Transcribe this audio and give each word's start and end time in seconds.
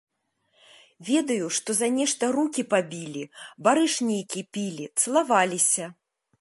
Ведаю, 1.09 1.49
што 1.57 1.69
за 1.81 1.89
нешта 1.99 2.23
рукі 2.37 2.65
пабілі, 2.73 3.23
барыш 3.69 3.93
нейкі 4.11 4.41
пілі, 4.57 4.85
цалаваліся. 5.05 5.85